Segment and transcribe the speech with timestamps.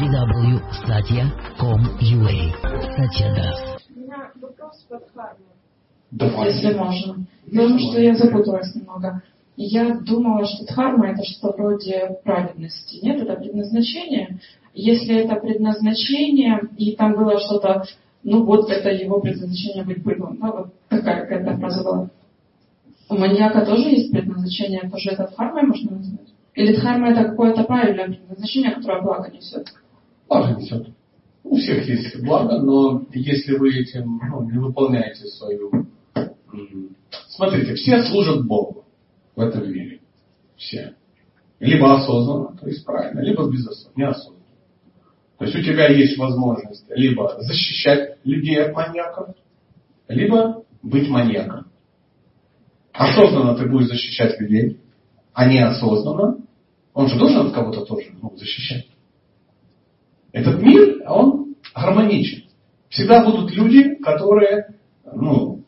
[0.00, 2.32] www.satya.com.ua
[2.96, 3.60] Satyadras.
[3.94, 5.44] У меня вопрос по дхарме,
[6.10, 6.48] Давай.
[6.48, 7.26] если можно.
[7.54, 9.22] Том, что я запуталась немного.
[9.56, 13.04] Я думала, что дхарма это что-то вроде праведности.
[13.04, 14.38] Нет, это предназначение.
[14.72, 17.84] Если это предназначение, и там было что-то,
[18.22, 20.38] ну вот это его предназначение быть быдлом.
[20.40, 22.08] Да, вот такая какая-то фраза была.
[23.10, 26.28] У маньяка тоже есть предназначение, тоже это дхармой можно назвать?
[26.54, 29.66] Или дхарма это какое-то правильное предназначение, которое благо несет?
[30.30, 30.88] Несет.
[31.42, 35.86] У всех есть благо, но если вы этим ну, не выполняете свою...
[37.28, 38.84] Смотрите, все служат Богу
[39.34, 40.00] в этом мире.
[40.56, 40.94] Все.
[41.58, 44.40] Либо осознанно, то есть правильно, либо безосознанно, неосознанно.
[45.38, 49.34] То есть у тебя есть возможность либо защищать людей от маньяков,
[50.08, 51.66] либо быть маньяком.
[52.92, 54.80] Осознанно ты будешь защищать людей,
[55.32, 56.38] а неосознанно
[56.92, 58.86] он же должен от кого-то тоже ну, защищать.
[60.32, 62.44] Этот мир, он гармоничен.
[62.88, 65.64] Всегда будут люди, которые ну,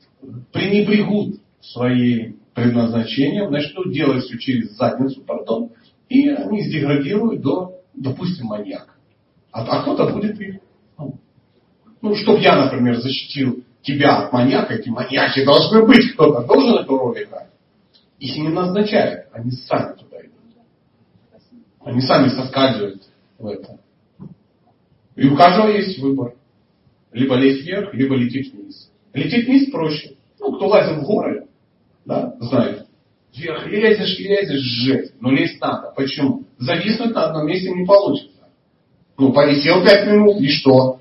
[0.52, 5.70] пренебрегут своим предназначением, начнут делать все через задницу, пардон,
[6.08, 8.92] и они сдеградируют до, допустим, маньяка.
[9.52, 10.60] А, а кто-то будет их.
[10.98, 11.18] Ну,
[12.00, 16.98] ну, чтоб я, например, защитил тебя от маньяка, эти маньяки должны быть, кто-то должен эту
[16.98, 17.48] роль играть.
[18.18, 20.32] Их не назначают, они сами туда идут.
[21.84, 23.02] Они сами соскальзывают
[23.38, 23.78] в это.
[25.16, 26.34] И у каждого есть выбор.
[27.12, 28.90] Либо лезть вверх, либо лететь вниз.
[29.12, 30.16] Лететь вниз проще.
[30.40, 31.46] Ну, кто лазит в горы,
[32.04, 32.86] да, знает.
[33.34, 35.14] Вверх лезешь, лезешь, жесть.
[35.20, 35.92] Но лезть надо.
[35.94, 36.44] Почему?
[36.58, 38.48] Зависнуть на одном месте не получится.
[39.18, 40.98] Ну, повисел пять минут, и что?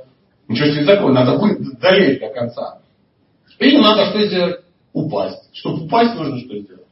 [0.48, 2.80] Ничего себе такое, надо будет долезть до конца.
[3.60, 4.62] Или надо что сделать?
[4.94, 5.50] Упасть.
[5.54, 6.88] Чтобы упасть, нужно что сделать?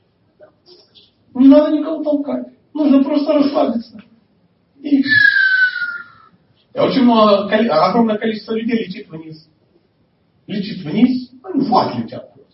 [1.34, 2.48] Не надо никого толкать.
[2.74, 4.02] Нужно просто расслабиться.
[4.82, 5.04] И
[7.50, 9.50] коли- огромное количество людей летит вниз.
[10.48, 12.54] Летит вниз, они в ад летят просто.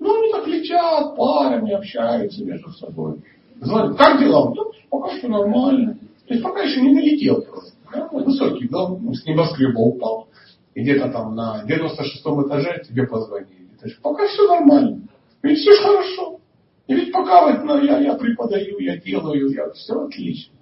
[0.00, 3.22] Ну, они так летят, парами общаются между собой.
[3.60, 4.52] Звонят, как дела?
[4.54, 5.98] Да, пока что нормально.
[6.26, 7.72] То есть пока еще не долетел просто.
[7.94, 10.28] Ну, высокий дом, с небоскреба упал.
[10.74, 13.68] И где-то там на 96-м этаже тебе позвонили.
[13.80, 15.02] То есть пока все нормально.
[15.42, 16.40] Ведь все хорошо.
[16.86, 20.54] И ведь пока вот, ну, я, я преподаю, я делаю, я, все отлично.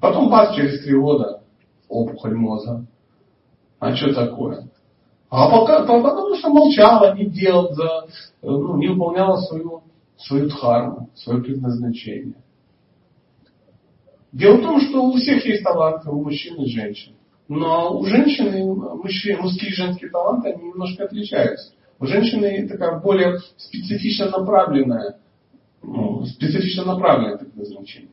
[0.00, 1.43] Потом бац, через три года
[1.94, 2.84] опухоль мозга.
[3.78, 4.68] А что такое?
[5.30, 8.08] А пока, по- потому что молчала, не делала,
[8.42, 9.82] ну, не выполняла свою,
[10.16, 12.36] свою дхарму, свое предназначение.
[14.32, 17.12] Дело в том, что у всех есть таланты, у мужчин и женщин.
[17.48, 21.72] Но у женщины, мужчин, мужские и женские таланты, они немножко отличаются.
[22.00, 25.18] У женщины такая более специфично направленная,
[25.82, 28.10] ну, специфично направленное предназначение.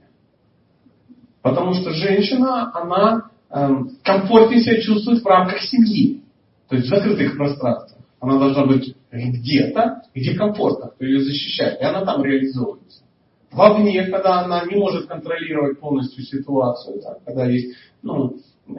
[1.42, 6.22] Потому что женщина, она комфортнее себя чувствует в рамках семьи.
[6.70, 8.02] То есть в закрытых пространствах.
[8.20, 11.82] Она должна быть где-то, где комфортно, кто ее защищает.
[11.82, 13.04] И она там реализуется.
[13.52, 18.38] Вовне, когда она не может контролировать полностью ситуацию, да, когда есть ну,
[18.70, 18.72] э,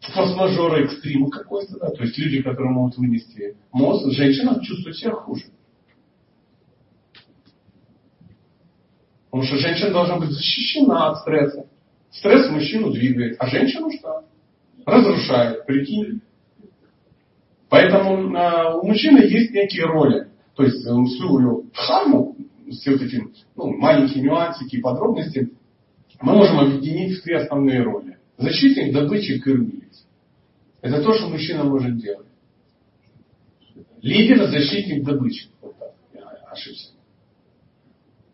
[0.00, 5.46] форс-мажоры, экстрим какой-то, да, то есть люди, которые могут вынести мозг, женщина чувствует себя хуже.
[9.30, 11.66] Потому что женщина должна быть защищена от стресса.
[12.14, 14.24] Стресс мужчину двигает, а женщину что?
[14.86, 16.20] Разрушает, прикинь.
[17.68, 20.28] Поэтому э, у мужчины есть некие роли.
[20.54, 22.36] То есть э, всю дхарму,
[22.70, 23.20] все вот эти
[23.56, 25.50] ну, маленькие нюансики и подробности,
[26.20, 28.16] мы можем объединить в три основные роли.
[28.38, 30.06] Защитник, добытчик и кормилец.
[30.82, 32.28] Это то, что мужчина может делать.
[34.02, 35.50] Лидер, защитник, добытчик.
[35.60, 36.90] Вот так, я ошибся.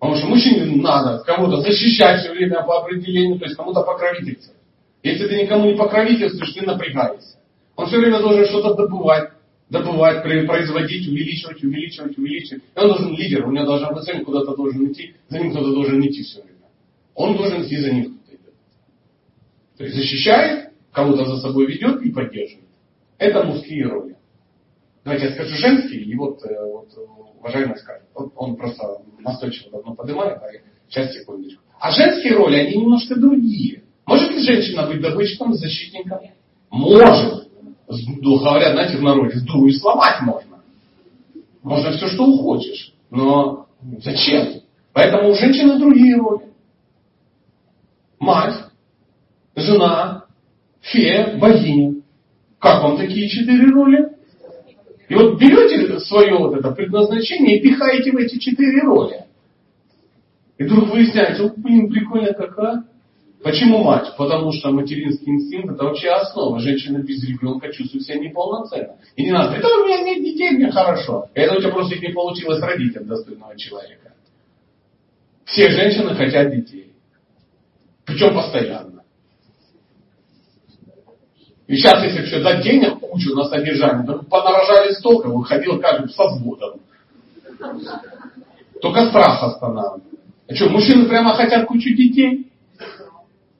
[0.00, 4.58] Потому что мужчине надо кого-то защищать все время по определению, то есть кому-то покровительствовать.
[5.02, 7.36] Если ты никому не покровительствуешь, ты напрягаешься.
[7.76, 9.30] Он все время должен что-то добывать,
[9.68, 12.62] добывать, производить, увеличивать, увеличивать, увеличивать.
[12.62, 15.74] И он должен лидер, у него должна быть цель, куда-то должен идти, за ним кто-то
[15.74, 16.58] должен идти все время.
[17.14, 18.54] Он должен идти за ним кто-то идет.
[19.76, 22.68] То есть защищает, кого-то за собой ведет и поддерживает.
[23.18, 24.16] Это мужские роли.
[25.04, 27.00] Давайте я скажу женские, и вот, э, вот э,
[27.38, 28.06] уважаемый скажет.
[28.14, 30.46] Вот он просто настойчиво давно поднимает, а
[30.88, 31.62] сейчас секундочку.
[31.80, 33.84] А женские роли, они немножко другие.
[34.06, 36.18] Может ли женщина быть добытчиком, защитником?
[36.70, 37.48] Может.
[37.88, 40.60] Ну, Говорят, знаете, в народе, сдуру и сломать можно.
[41.62, 42.92] Можно все, что хочешь.
[43.10, 43.66] Но
[44.02, 44.60] зачем?
[44.92, 46.44] Поэтому у женщины другие роли.
[48.18, 48.54] Мать,
[49.56, 50.26] жена,
[50.80, 52.02] фея, богиня.
[52.58, 54.19] Как вам такие четыре роли?
[55.10, 59.24] И вот берете свое вот это предназначение и пихаете в эти четыре роли.
[60.56, 62.84] И вдруг выясняется, «О, блин, прикольно какая.
[63.42, 64.14] Почему мать?
[64.16, 66.60] Потому что материнский инстинкт это вообще основа.
[66.60, 68.98] Женщина без ребенка чувствует себя неполноценно.
[69.16, 71.28] И не надо да у меня нет детей, мне хорошо.
[71.34, 74.12] Это у тебя просто не получилось родить от достойного человека.
[75.44, 76.92] Все женщины хотят детей.
[78.04, 78.89] Причем постоянно.
[81.70, 86.24] И сейчас, если все дать денег кучу на содержание, то понарожали столько, выходил каждый со
[86.26, 86.80] взводом.
[88.82, 90.02] Только страх останавливает.
[90.48, 92.50] А что, мужчины прямо хотят кучу детей?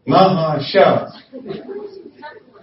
[0.09, 1.15] Ага, сейчас.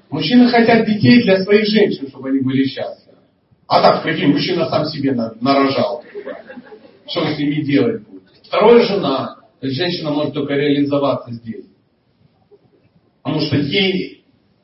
[0.09, 3.19] Мужчины хотят детей для своих женщин, чтобы они были счастливы.
[3.67, 6.03] А так, прикинь, мужчина сам себе нарожал.
[7.07, 8.23] Что он с ними делать будет?
[8.43, 9.37] Второе жена.
[9.61, 11.67] Женщина может только реализоваться здесь.
[13.23, 14.16] Потому что ей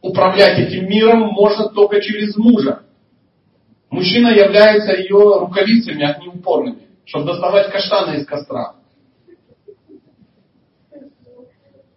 [0.03, 2.83] управлять этим миром можно только через мужа.
[3.89, 8.75] Мужчина является ее рукавицами огнеупорными, чтобы доставать каштаны из костра.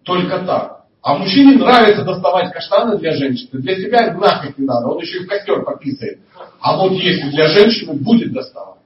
[0.05, 0.85] Только так.
[1.03, 3.61] А мужчине нравится доставать каштаны для женщины.
[3.61, 4.89] Для себя нафиг не надо.
[4.89, 6.21] Он еще и в костер пописает.
[6.61, 8.81] А вот если для женщины будет доставать.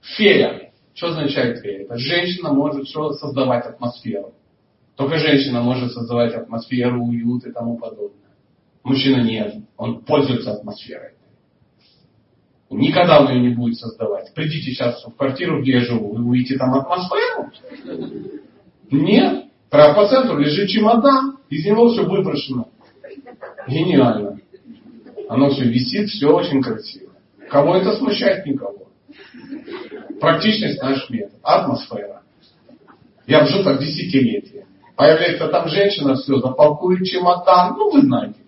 [0.00, 0.72] Фея.
[0.94, 1.84] Что означает фея?
[1.84, 4.32] Это женщина может что создавать атмосферу.
[4.96, 8.19] Только женщина может создавать атмосферу, уют и тому подобное.
[8.82, 9.54] Мужчина нет.
[9.76, 11.12] Он пользуется атмосферой.
[12.70, 14.32] Никогда он ее не будет создавать.
[14.32, 17.50] Придите сейчас в квартиру, где я живу, вы увидите там атмосферу?
[18.90, 19.46] Нет.
[19.70, 22.68] Прямо по центру лежит чемодан, из него все выброшено.
[23.68, 24.38] Гениально.
[25.28, 27.12] Оно все висит, все очень красиво.
[27.48, 28.46] Кого это смущает?
[28.46, 28.88] Никого.
[30.20, 31.38] Практичность наш метод.
[31.42, 32.22] Атмосфера.
[33.26, 34.66] Я жил так десятилетия.
[34.96, 37.74] Появляется там женщина, все, запакует чемодан.
[37.78, 38.39] Ну, вы знаете.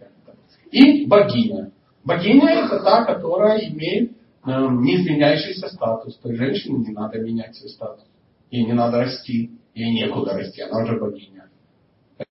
[0.73, 1.71] И богиня.
[2.03, 4.17] Богиня это та, которая имеет э,
[4.47, 6.19] неизменяющийся статус.
[6.19, 8.05] То есть женщине не надо менять свой статус.
[8.51, 9.53] Ей не надо расти.
[9.75, 11.49] Ей некуда расти, она уже богиня.